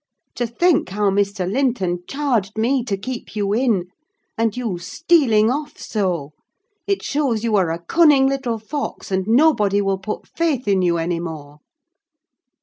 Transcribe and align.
To 0.33 0.47
think 0.47 0.89
how 0.89 1.11
Mr. 1.11 1.47
Linton 1.47 1.99
charged 2.07 2.57
me 2.57 2.83
to 2.85 2.97
keep 2.97 3.35
you 3.35 3.53
in; 3.53 3.85
and 4.35 4.57
you 4.57 4.79
stealing 4.79 5.51
off 5.51 5.77
so! 5.77 6.31
It 6.87 7.03
shows 7.03 7.43
you 7.43 7.55
are 7.55 7.69
a 7.69 7.77
cunning 7.85 8.25
little 8.25 8.57
fox, 8.57 9.11
and 9.11 9.27
nobody 9.27 9.79
will 9.79 9.99
put 9.99 10.27
faith 10.27 10.67
in 10.67 10.81
you 10.81 10.97
any 10.97 11.19
more." 11.19 11.59